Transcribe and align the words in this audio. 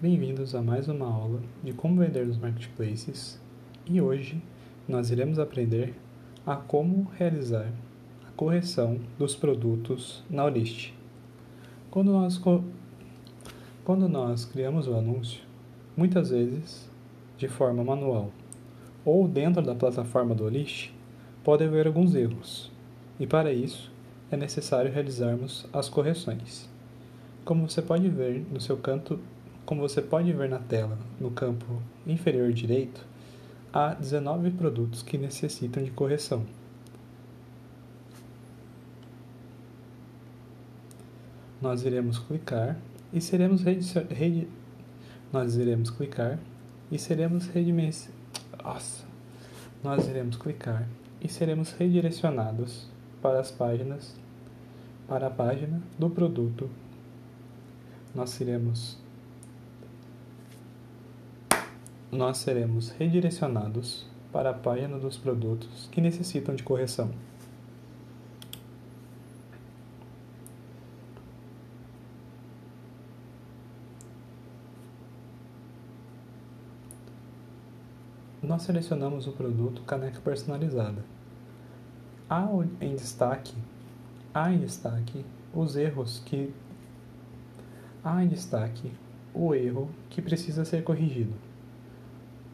Bem-vindos 0.00 0.54
a 0.54 0.62
mais 0.62 0.86
uma 0.86 1.12
aula 1.12 1.40
de 1.60 1.72
como 1.72 2.00
vender 2.00 2.24
nos 2.24 2.38
marketplaces 2.38 3.36
e 3.84 4.00
hoje 4.00 4.40
nós 4.86 5.10
iremos 5.10 5.40
aprender 5.40 5.92
a 6.46 6.54
como 6.54 7.10
realizar 7.16 7.68
a 8.24 8.30
correção 8.36 9.00
dos 9.18 9.34
produtos 9.34 10.22
na 10.30 10.44
Olist. 10.44 10.94
Quando 11.90 12.12
nós, 12.12 12.40
quando 13.84 14.08
nós 14.08 14.44
criamos 14.44 14.86
o 14.86 14.94
anúncio, 14.94 15.40
muitas 15.96 16.30
vezes 16.30 16.88
de 17.36 17.48
forma 17.48 17.82
manual 17.82 18.30
ou 19.04 19.26
dentro 19.26 19.62
da 19.62 19.74
plataforma 19.74 20.32
do 20.32 20.44
Olist, 20.44 20.92
pode 21.42 21.64
haver 21.64 21.88
alguns 21.88 22.14
erros 22.14 22.70
e 23.18 23.26
para 23.26 23.52
isso 23.52 23.90
é 24.30 24.36
necessário 24.36 24.92
realizarmos 24.92 25.66
as 25.72 25.88
correções. 25.88 26.70
Como 27.44 27.68
você 27.68 27.82
pode 27.82 28.08
ver 28.08 28.46
no 28.48 28.60
seu 28.60 28.76
canto 28.76 29.18
como 29.68 29.82
você 29.82 30.00
pode 30.00 30.32
ver 30.32 30.48
na 30.48 30.58
tela, 30.58 30.98
no 31.20 31.30
campo 31.30 31.82
inferior 32.06 32.50
direito, 32.54 33.04
há 33.70 33.92
19 33.92 34.52
produtos 34.52 35.02
que 35.02 35.18
necessitam 35.18 35.84
de 35.84 35.90
correção. 35.90 36.46
Nós 41.60 41.84
iremos 41.84 42.18
clicar 42.18 42.78
e 43.12 43.20
seremos 43.20 43.60
redi 43.62 44.48
nós 45.30 45.54
iremos 45.56 45.90
clicar 45.90 46.38
e 46.90 46.98
seremos. 46.98 47.50
Nossa. 48.64 49.04
Nós 49.84 50.08
iremos 50.08 50.36
clicar 50.36 50.88
e 51.20 51.28
seremos 51.28 51.72
redirecionados 51.72 52.88
para 53.20 53.38
as 53.38 53.50
páginas 53.50 54.16
para 55.06 55.26
a 55.26 55.30
página 55.30 55.82
do 55.98 56.08
produto. 56.08 56.70
Nós 58.14 58.40
iremos 58.40 59.06
nós 62.10 62.38
seremos 62.38 62.88
redirecionados 62.90 64.06
para 64.32 64.50
a 64.50 64.54
página 64.54 64.98
dos 64.98 65.18
produtos 65.18 65.88
que 65.92 66.00
necessitam 66.00 66.54
de 66.54 66.62
correção. 66.62 67.10
Nós 78.42 78.62
selecionamos 78.62 79.26
o 79.26 79.32
produto 79.32 79.82
caneca 79.82 80.20
personalizada. 80.20 81.04
Há 82.30 82.48
em 82.80 82.94
destaque, 82.94 83.54
há 84.32 84.50
em 84.50 84.58
destaque 84.58 85.24
os 85.52 85.76
erros 85.76 86.22
que 86.24 86.54
há 88.02 88.24
em 88.24 88.28
destaque 88.28 88.90
o 89.34 89.54
erro 89.54 89.90
que 90.08 90.22
precisa 90.22 90.64
ser 90.64 90.82
corrigido 90.82 91.47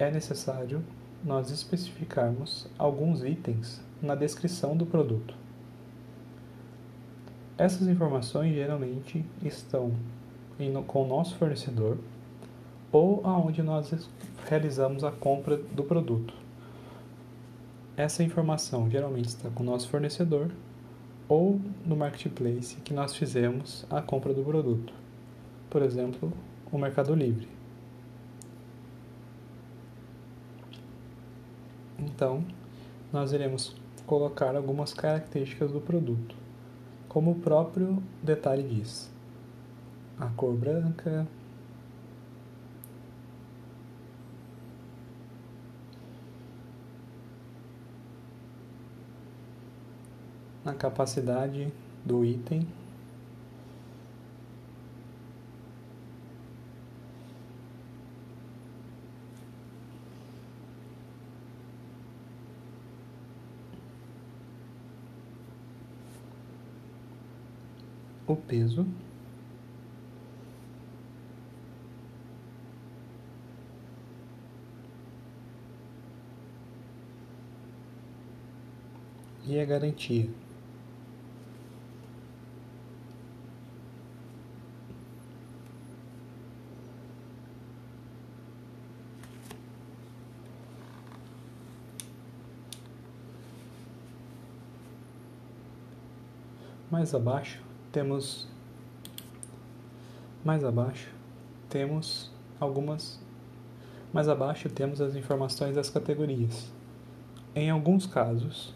é 0.00 0.10
necessário 0.10 0.82
nós 1.22 1.50
especificarmos 1.50 2.66
alguns 2.78 3.22
itens 3.22 3.82
na 4.00 4.14
descrição 4.14 4.74
do 4.74 4.86
produto. 4.86 5.34
Essas 7.58 7.86
informações 7.86 8.54
geralmente 8.54 9.22
estão 9.44 9.92
com 10.86 11.04
o 11.04 11.06
nosso 11.06 11.36
fornecedor 11.36 11.98
ou 12.90 13.20
aonde 13.24 13.62
nós 13.62 14.08
realizamos 14.48 15.04
a 15.04 15.10
compra 15.10 15.58
do 15.58 15.84
produto. 15.84 16.32
Essa 17.94 18.22
informação 18.22 18.90
geralmente 18.90 19.28
está 19.28 19.50
com 19.50 19.62
o 19.62 19.66
nosso 19.66 19.86
fornecedor 19.90 20.50
ou 21.28 21.60
no 21.84 21.94
marketplace 21.94 22.76
que 22.76 22.94
nós 22.94 23.14
fizemos 23.14 23.84
a 23.90 24.00
compra 24.00 24.32
do 24.32 24.42
produto. 24.42 24.94
Por 25.68 25.82
exemplo, 25.82 26.32
o 26.72 26.78
Mercado 26.78 27.14
Livre. 27.14 27.59
Então, 32.00 32.42
nós 33.12 33.32
iremos 33.32 33.76
colocar 34.06 34.56
algumas 34.56 34.94
características 34.94 35.70
do 35.70 35.80
produto, 35.80 36.34
como 37.08 37.32
o 37.32 37.34
próprio 37.34 38.02
detalhe 38.22 38.62
diz. 38.62 39.10
A 40.18 40.26
cor 40.28 40.54
branca, 40.54 41.26
a 50.64 50.72
capacidade 50.72 51.72
do 52.04 52.24
item 52.24 52.66
o 68.32 68.36
peso 68.36 68.86
e 79.46 79.58
a 79.58 79.64
garantia. 79.64 80.30
Mais 96.90 97.14
abaixo 97.14 97.69
temos 97.92 98.46
mais 100.44 100.64
abaixo 100.64 101.10
temos 101.68 102.30
algumas 102.58 103.20
mais 104.12 104.28
abaixo 104.28 104.68
temos 104.68 105.00
as 105.00 105.14
informações 105.14 105.76
das 105.76 105.88
categorias. 105.88 106.72
Em 107.54 107.70
alguns 107.70 108.06
casos 108.06 108.74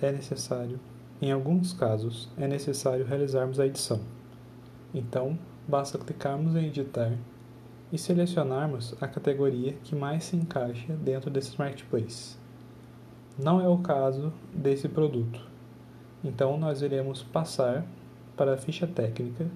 é 0.00 0.12
necessário 0.12 0.78
em 1.20 1.30
alguns 1.30 1.72
casos 1.72 2.28
é 2.36 2.46
necessário 2.46 3.04
realizarmos 3.04 3.60
a 3.60 3.66
edição. 3.66 4.00
Então, 4.94 5.38
basta 5.66 5.96
clicarmos 5.96 6.54
em 6.54 6.66
editar 6.66 7.16
e 7.92 7.98
selecionarmos 7.98 8.94
a 9.00 9.06
categoria 9.06 9.74
que 9.84 9.94
mais 9.94 10.24
se 10.24 10.36
encaixa 10.36 10.94
dentro 10.94 11.30
desse 11.30 11.58
marketplace. 11.58 12.36
Não 13.38 13.60
é 13.60 13.68
o 13.68 13.78
caso 13.78 14.32
desse 14.52 14.88
produto. 14.88 15.51
Então, 16.24 16.56
nós 16.56 16.82
iremos 16.82 17.22
passar 17.22 17.84
para 18.36 18.54
a 18.54 18.56
ficha 18.56 18.86
técnica, 18.86 19.50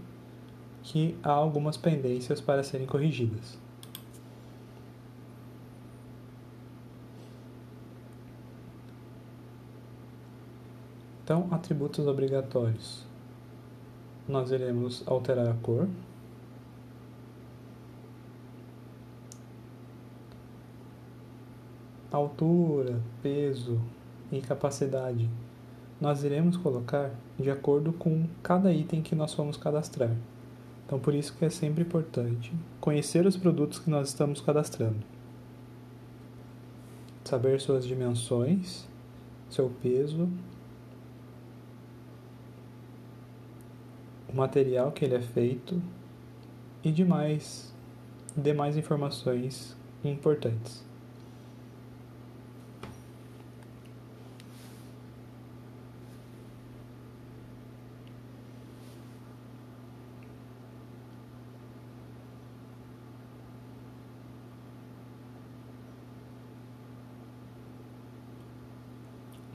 que 0.83 1.17
há 1.23 1.31
algumas 1.31 1.77
pendências 1.77 2.41
para 2.41 2.63
serem 2.63 2.87
corrigidas. 2.87 3.59
Então, 11.23 11.49
atributos 11.51 12.07
obrigatórios. 12.07 13.05
Nós 14.29 14.51
iremos 14.51 15.03
alterar 15.07 15.49
a 15.49 15.55
cor. 15.55 15.89
Altura, 22.13 23.01
peso 23.23 23.81
e 24.31 24.41
capacidade 24.41 25.29
nós 26.01 26.25
iremos 26.25 26.57
colocar 26.57 27.11
de 27.39 27.51
acordo 27.51 27.93
com 27.93 28.27
cada 28.43 28.73
item 28.73 29.03
que 29.03 29.15
nós 29.15 29.35
vamos 29.35 29.57
cadastrar. 29.57 30.15
Então, 30.87 31.01
por 31.01 31.15
isso 31.15 31.35
que 31.37 31.45
é 31.45 31.51
sempre 31.51 31.83
importante 31.83 32.53
conhecer 32.81 33.27
os 33.27 33.37
produtos 33.37 33.79
que 33.79 33.91
nós 33.91 34.09
estamos 34.09 34.41
cadastrando. 34.41 35.05
Saber 37.25 37.61
suas 37.61 37.85
dimensões, 37.85 38.87
seu 39.51 39.69
peso, 39.83 40.29
o 44.29 44.37
material 44.37 44.93
que 44.93 45.05
ele 45.05 45.17
é 45.17 45.21
feito 45.21 45.83
e 46.85 46.93
demais, 46.93 47.75
demais 48.37 48.77
informações 48.77 49.77
importantes. 50.05 50.86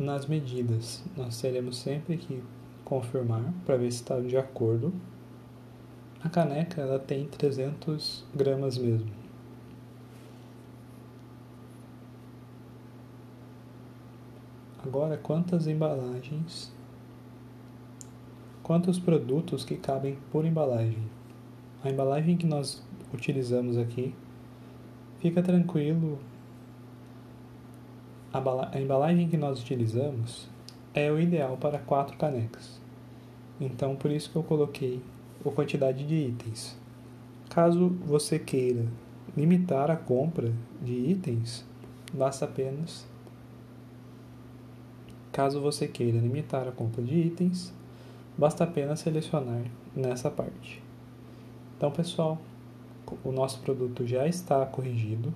Nas 0.01 0.25
medidas, 0.25 1.03
nós 1.15 1.39
teremos 1.39 1.77
sempre 1.77 2.17
que 2.17 2.41
confirmar 2.83 3.53
para 3.63 3.77
ver 3.77 3.91
se 3.91 4.01
está 4.01 4.19
de 4.19 4.35
acordo 4.35 4.91
A 6.23 6.27
caneca 6.27 6.81
ela 6.81 6.97
tem 6.97 7.27
300 7.27 8.25
gramas 8.33 8.79
mesmo. 8.79 9.11
Agora, 14.83 15.17
quantas 15.17 15.67
embalagens? 15.67 16.73
Quantos 18.63 18.97
produtos 18.97 19.63
que 19.63 19.77
cabem 19.77 20.17
por 20.31 20.45
embalagem? 20.45 21.03
A 21.83 21.91
embalagem 21.91 22.37
que 22.37 22.47
nós 22.47 22.83
utilizamos 23.13 23.77
aqui, 23.77 24.15
fica 25.19 25.43
tranquilo. 25.43 26.17
A 28.33 28.79
embalagem 28.79 29.27
que 29.27 29.35
nós 29.35 29.61
utilizamos 29.61 30.49
é 30.93 31.11
o 31.11 31.19
ideal 31.19 31.57
para 31.57 31.79
quatro 31.79 32.17
canecas. 32.17 32.79
Então, 33.59 33.95
por 33.95 34.09
isso 34.09 34.29
que 34.31 34.37
eu 34.37 34.43
coloquei 34.43 35.01
a 35.45 35.49
quantidade 35.51 36.05
de 36.05 36.15
itens. 36.15 36.77
Caso 37.49 37.89
você 38.05 38.39
queira 38.39 38.85
limitar 39.35 39.91
a 39.91 39.97
compra 39.97 40.53
de 40.81 40.93
itens, 40.93 41.65
basta 42.13 42.45
apenas. 42.45 43.05
Caso 45.33 45.59
você 45.59 45.85
queira 45.85 46.17
limitar 46.17 46.67
a 46.67 46.71
compra 46.71 47.01
de 47.01 47.15
itens, 47.15 47.73
basta 48.37 48.63
apenas 48.63 49.01
selecionar 49.01 49.63
nessa 49.93 50.31
parte. 50.31 50.81
Então, 51.75 51.91
pessoal, 51.91 52.37
o 53.25 53.31
nosso 53.31 53.59
produto 53.59 54.07
já 54.07 54.25
está 54.25 54.65
corrigido 54.65 55.33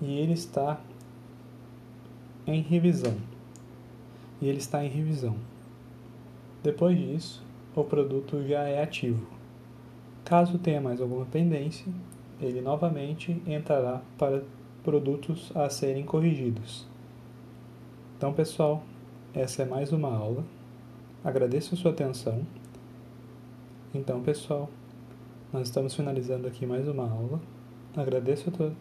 e 0.00 0.18
ele 0.18 0.34
está 0.34 0.80
em 2.46 2.60
revisão. 2.60 3.16
E 4.40 4.48
ele 4.48 4.58
está 4.58 4.84
em 4.84 4.88
revisão. 4.88 5.36
Depois 6.62 6.98
disso, 6.98 7.42
o 7.74 7.84
produto 7.84 8.42
já 8.46 8.64
é 8.64 8.82
ativo. 8.82 9.26
Caso 10.24 10.58
tenha 10.58 10.80
mais 10.80 11.00
alguma 11.00 11.26
pendência, 11.26 11.86
ele 12.40 12.60
novamente 12.60 13.42
entrará 13.46 14.00
para 14.18 14.42
produtos 14.82 15.52
a 15.54 15.68
serem 15.68 16.04
corrigidos. 16.04 16.86
Então, 18.16 18.32
pessoal, 18.32 18.82
essa 19.34 19.62
é 19.62 19.66
mais 19.66 19.92
uma 19.92 20.14
aula. 20.14 20.44
Agradeço 21.22 21.74
a 21.74 21.78
sua 21.78 21.90
atenção. 21.90 22.42
Então, 23.94 24.22
pessoal, 24.22 24.70
nós 25.52 25.68
estamos 25.68 25.94
finalizando 25.94 26.46
aqui 26.46 26.66
mais 26.66 26.88
uma 26.88 27.08
aula. 27.10 27.40
Agradeço 27.96 28.48
a 28.48 28.52
tua... 28.52 28.72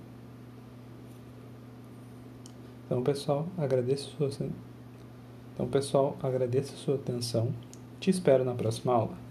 Então, 2.86 3.02
pessoal, 3.02 3.48
agradeço 3.58 4.16
sua... 4.18 4.48
Então, 5.54 5.68
pessoal, 5.68 6.18
agradeço 6.22 6.76
sua 6.78 6.96
atenção. 6.96 7.54
Te 8.00 8.10
espero 8.10 8.44
na 8.44 8.54
próxima 8.54 8.94
aula. 8.94 9.23